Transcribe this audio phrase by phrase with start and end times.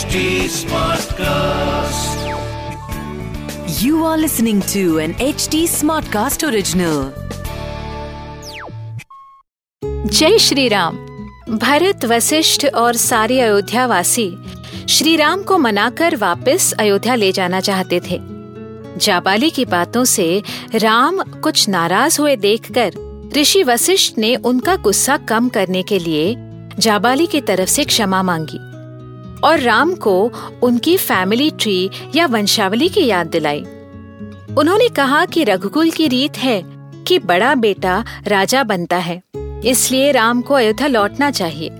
[0.00, 2.20] HD Smartcast.
[3.78, 7.00] You are listening to an HD Smartcast original.
[10.06, 10.96] जय श्री राम
[11.56, 14.26] भरत वशिष्ठ और सारे अयोध्या वासी
[14.88, 18.18] श्री राम को मनाकर वापस अयोध्या ले जाना चाहते थे
[19.06, 20.30] जाबाली की बातों से
[20.74, 22.98] राम कुछ नाराज़ हुए देखकर
[23.36, 26.34] ऋषि वशिष्ठ ने उनका गुस्सा कम करने के लिए
[26.78, 28.69] जाबाली की तरफ़ से क्षमा मांगी
[29.44, 33.60] और राम को उनकी फैमिली ट्री या वंशावली की याद दिलाई।
[34.58, 36.62] उन्होंने कहा कि रघुकुल की रीत है
[37.08, 39.22] कि बड़ा बेटा राजा बनता है,
[39.64, 41.70] इसलिए राम को अयोध्या लौटना चाहिए।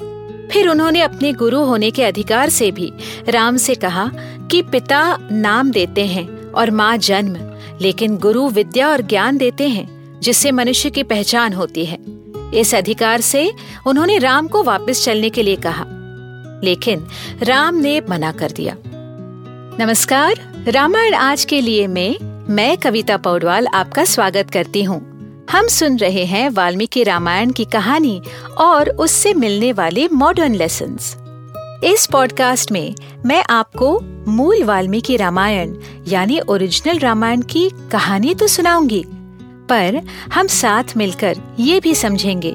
[0.52, 2.92] फिर उन्होंने अपने गुरु होने के अधिकार से भी
[3.28, 4.10] राम से कहा
[4.50, 7.36] कि पिता नाम देते हैं और माँ जन्म,
[7.80, 11.98] लेकिन गुरु विद्या और ज्ञान देते हैं, जिससे मनुष्य की पहचान होती है।
[12.54, 13.50] इस अधिकार से
[13.86, 15.84] उन्होंने राम को वापस चलने के लिए कहा।
[16.64, 17.06] लेकिन
[17.42, 18.76] राम ने मना कर दिया।
[19.80, 20.34] नमस्कार,
[20.68, 22.16] रामायण आज के लिए में
[22.48, 25.00] मैं कविता पौडवाल आपका स्वागत करती हूँ।
[25.50, 28.22] हम सुन रहे हैं वाल्मीकि रामायण की कहानी
[28.58, 30.96] और उससे मिलने वाले मॉडर्न लेसन
[31.84, 32.94] इस पॉडकास्ट में
[33.26, 35.74] मैं आपको मूल वाल्मीकि रामायण,
[36.08, 39.04] यानी ओरिजिनल रामायण की कहानी तो सुनाऊँगी,
[39.68, 40.00] पर
[40.34, 42.54] हम साथ मिलकर ये भी समझेंगे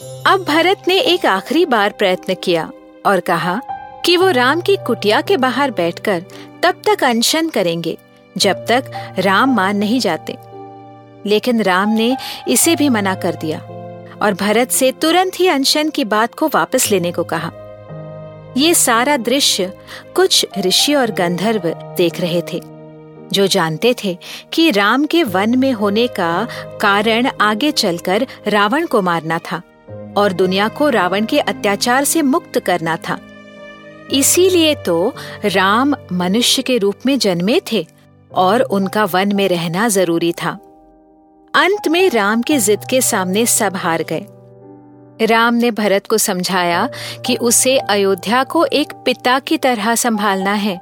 [0.00, 2.70] अब भरत ने एक आखिरी बार प्रयत्न किया
[3.06, 3.60] और कहा
[4.04, 6.22] कि वो राम की कुटिया के बाहर बैठकर
[6.62, 7.96] तब तक अनशन करेंगे,
[8.36, 10.36] जब तक राम मान नहीं जाते।
[11.26, 12.16] लेकिन राम ने
[12.48, 13.58] इसे भी मना कर दिया
[14.22, 17.50] और भरत से तुरंत ही अनशन की बात को वापस लेने को कहा।
[18.56, 19.72] ये सारा दृश्य
[20.16, 22.60] कुछ ऋषि और गंधर्व देख रहे थे,
[23.32, 24.18] जो जानते थे
[24.52, 26.46] कि राम के वन में होने का
[26.82, 29.62] कारण आगे चलकर रावण को मारना था।
[30.16, 33.18] और दुनिया को रावण के अत्याचार से मुक्त करना था।
[34.12, 37.86] इसीलिए तो राम मनुष्य के रूप में जन्मे थे
[38.34, 40.50] और उनका वन में रहना ज़रूरी था।
[41.54, 46.88] अंत में राम की जिद के सामने सब हार गए। राम ने भरत को समझाया
[47.26, 50.80] कि उसे अयोध्या को एक पिता की तरह संभालना है,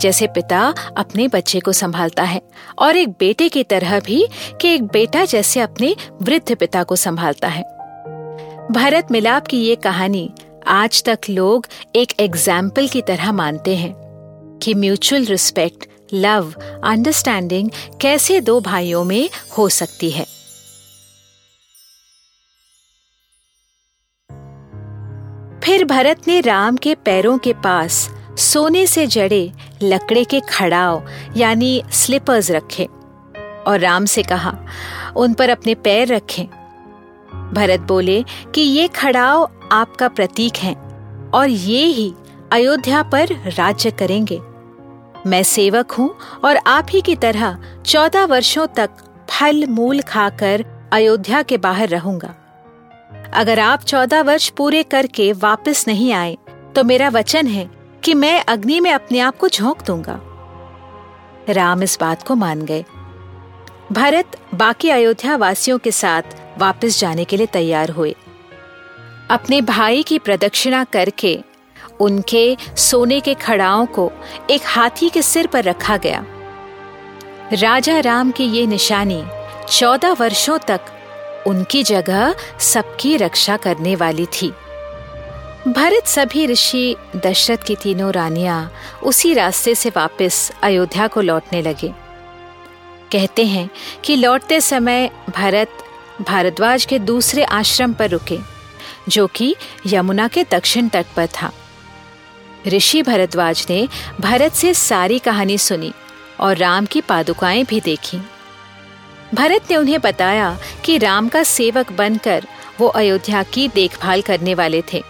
[0.00, 2.42] जैसे पिता अपने बच्चे को संभालता है
[2.78, 4.28] और एक बेटे की तरह भी
[4.60, 7.79] कि एक बेटा जैसे अपने वृद्ध पिता को संभालता है।
[8.70, 10.30] भरत मिलाप की ये कहानी
[10.66, 11.66] आज तक लोग
[11.96, 13.92] एक एग्ज़ाम्पल की तरह मानते हैं
[14.62, 16.52] कि म्यूचुअल रिस्पेक्ट लव
[16.84, 17.70] अंडरस्टैंडिंग
[18.00, 20.24] कैसे दो भाइयों में हो सकती है।
[25.64, 28.08] फिर भरत ने राम के पैरों के पास
[28.38, 29.52] सोने से जड़े
[29.82, 31.02] लकड़े के खड़ाव,
[31.36, 32.84] यानी स्लीपर्स रखे
[33.66, 34.56] और राम से कहा,
[35.16, 36.59] उन पर अपने पैर रखें।
[37.54, 38.22] भरत बोले
[38.54, 40.74] कि ये खड़ाव आपका प्रतीक है
[41.34, 42.12] और ये ही
[42.52, 44.40] अयोध्या पर राज्य करेंगे।
[45.26, 46.14] मैं सेवक हूँ
[46.44, 48.90] और आप ही की तरह चौदह वर्षों तक
[49.30, 52.34] फल मूल खाकर अयोध्या के बाहर रहूँगा।
[53.34, 56.36] अगर आप चौदह वर्ष पूरे करके वापस नहीं आए
[56.74, 57.68] तो मेरा वचन है
[58.04, 60.20] कि मैं अग्नि में अपने आप को झोंक दूँगा।
[61.48, 62.84] राम इस बात को मान गए।
[63.92, 66.22] भरत बाकी अयोध्या वासियों के साथ
[66.58, 68.14] वापस जाने के लिए तैयार हुए।
[69.30, 71.38] अपने भाई की प्रदक्षिणा करके
[72.00, 74.12] उनके सोने के खड़ाओं को
[74.50, 76.24] एक हाथी के सिर पर रखा गया।
[77.52, 79.24] राजा राम की ये निशानी
[79.68, 80.80] चौदह वर्षों तक
[81.46, 84.52] उनकी जगह सबकी रक्षा करने वाली थी।
[85.68, 91.92] भरत सभी ऋषि दशरथ की तीनों रानियाँ उसी रास्ते से वापस अयोध्या को लौटने लगे।
[93.12, 93.70] कहते हैं
[94.04, 95.79] कि लौटते समय भरत
[96.20, 98.38] भारद्वाज के दूसरे आश्रम पर रुके,
[99.08, 99.54] जो कि
[99.86, 101.52] यमुना के दक्षिण तट पर था।
[102.66, 103.88] ऋषि भरद्वाज ने
[104.20, 105.92] भरत से सारी कहानी सुनी
[106.40, 108.18] और राम की पादुकाएँ भी देखी।
[109.34, 112.46] भरत ने उन्हें बताया कि राम का सेवक बनकर
[112.80, 115.02] वो अयोध्या की देखभाल करने वाले थे।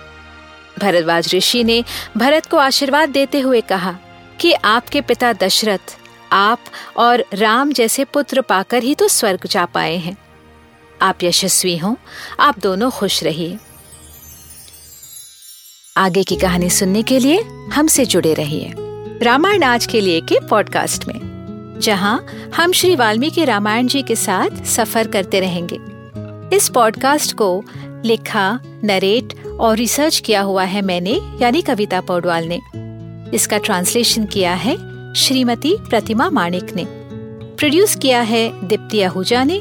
[0.78, 1.84] भरद्वाज ऋषि ने
[2.16, 3.96] भरत को आशीर्वाद देते हुए कहा
[4.40, 5.96] कि आपके पिता दशरथ,
[6.32, 6.64] आप
[6.96, 10.16] और राम जैसे पुत्र पाकर ही तो स्वर्ग जा पाए हैं।
[11.02, 11.96] आप यशस्वी हो।
[12.40, 13.58] आप दोनों खुश रहिए।
[15.96, 17.40] आगे की कहानी सुनने के लिए
[17.74, 18.74] हमसे जुड़े रहिए
[19.22, 22.26] रामायण आज के लिए के पॉडकास्ट में, जहाँ
[22.56, 25.78] हम श्री वाल्मीकि रामायण जी के साथ सफ़र करते रहेंगे।
[26.56, 27.64] इस पॉडकास्ट को
[28.04, 32.60] लिखा, नरेट और रिसर्च किया हुआ है मैंने, यानी कविता पौडवाल ने।
[33.34, 34.76] इसका ट्रांसलेशन किया है
[35.14, 36.84] श्रीमती प्रतिमा माणिक ने।
[37.56, 39.60] प्रोड्यूस किया है दीप्ति आहूजा ने